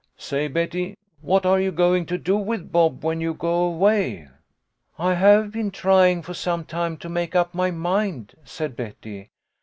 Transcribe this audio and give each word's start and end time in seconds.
"Say, 0.31 0.47
Betty, 0.47 0.97
what 1.21 1.45
are 1.45 1.59
you 1.59 1.71
going 1.71 2.07
to 2.07 2.17
do 2.17 2.35
with 2.35 2.71
Bob 2.71 3.03
when 3.03 3.21
you 3.21 3.35
go 3.35 3.53
away?"" 3.61 4.27
I 4.97 5.13
have 5.13 5.51
been 5.51 5.69
trying 5.69 6.23
for 6.23 6.33
some 6.33 6.65
time 6.65 6.97
to 6.97 7.07
make 7.07 7.35
up 7.35 7.53
my 7.53 7.69
mind," 7.69 8.33
said 8.43 8.75
Betty. 8.75 9.29